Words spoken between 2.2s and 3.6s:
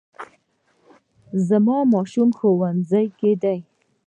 ښوونځي کې دی